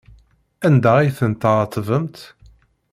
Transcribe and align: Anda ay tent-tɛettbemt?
Anda 0.67 0.91
ay 0.97 1.09
tent-tɛettbemt? 1.17 2.17